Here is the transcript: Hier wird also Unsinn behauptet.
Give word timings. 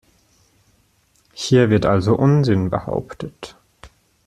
Hier 1.33 1.69
wird 1.69 1.85
also 1.85 2.15
Unsinn 2.17 2.71
behauptet. 2.71 3.55